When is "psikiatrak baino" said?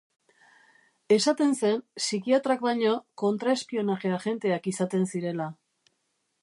2.01-2.95